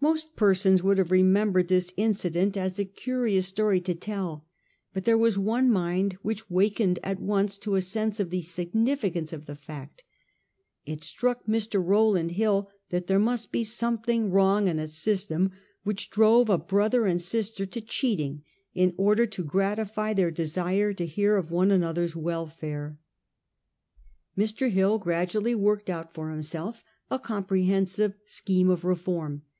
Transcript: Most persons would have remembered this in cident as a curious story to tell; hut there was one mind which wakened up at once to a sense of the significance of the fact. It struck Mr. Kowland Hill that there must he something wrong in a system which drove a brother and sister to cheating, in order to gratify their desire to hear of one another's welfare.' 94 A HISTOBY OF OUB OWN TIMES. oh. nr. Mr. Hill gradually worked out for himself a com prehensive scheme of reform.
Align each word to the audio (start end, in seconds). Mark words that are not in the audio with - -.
Most 0.00 0.34
persons 0.34 0.82
would 0.82 0.98
have 0.98 1.12
remembered 1.12 1.68
this 1.68 1.92
in 1.96 2.10
cident 2.10 2.56
as 2.56 2.80
a 2.80 2.84
curious 2.84 3.46
story 3.46 3.80
to 3.82 3.94
tell; 3.94 4.44
hut 4.94 5.04
there 5.04 5.16
was 5.16 5.38
one 5.38 5.70
mind 5.70 6.14
which 6.22 6.50
wakened 6.50 6.98
up 6.98 7.06
at 7.06 7.20
once 7.20 7.56
to 7.58 7.76
a 7.76 7.80
sense 7.80 8.18
of 8.18 8.30
the 8.30 8.42
significance 8.42 9.32
of 9.32 9.46
the 9.46 9.54
fact. 9.54 10.02
It 10.86 11.04
struck 11.04 11.46
Mr. 11.46 11.80
Kowland 11.80 12.32
Hill 12.32 12.68
that 12.90 13.06
there 13.06 13.20
must 13.20 13.50
he 13.54 13.62
something 13.62 14.32
wrong 14.32 14.66
in 14.66 14.80
a 14.80 14.88
system 14.88 15.52
which 15.84 16.10
drove 16.10 16.50
a 16.50 16.58
brother 16.58 17.06
and 17.06 17.20
sister 17.22 17.64
to 17.64 17.80
cheating, 17.80 18.42
in 18.74 18.92
order 18.96 19.24
to 19.24 19.44
gratify 19.44 20.14
their 20.14 20.32
desire 20.32 20.92
to 20.94 21.06
hear 21.06 21.36
of 21.36 21.52
one 21.52 21.70
another's 21.70 22.16
welfare.' 22.16 22.98
94 24.36 24.40
A 24.40 24.40
HISTOBY 24.40 24.40
OF 24.42 24.50
OUB 24.50 24.50
OWN 24.50 24.50
TIMES. 24.50 24.56
oh. 24.56 24.64
nr. 24.64 24.66
Mr. 24.66 24.74
Hill 24.74 24.98
gradually 24.98 25.54
worked 25.54 25.88
out 25.88 26.12
for 26.12 26.30
himself 26.32 26.82
a 27.08 27.20
com 27.20 27.44
prehensive 27.44 28.14
scheme 28.26 28.68
of 28.68 28.82
reform. 28.84 29.42